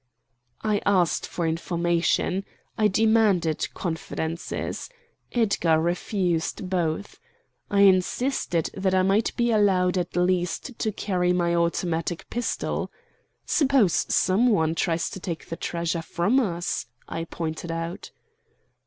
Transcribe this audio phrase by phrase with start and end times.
[0.63, 2.43] I asked for information.
[2.75, 4.89] I demanded confidences.
[5.31, 7.19] Edgar refused both.
[7.69, 12.91] I insisted that I might be allowed at least to carry my automatic pistol.
[13.45, 18.09] "Suppose some one tries to take the treasure from us?" I pointed out.